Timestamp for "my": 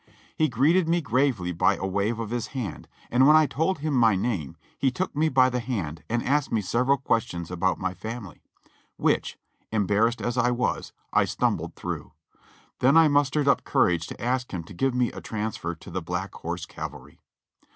3.93-4.15, 7.77-7.93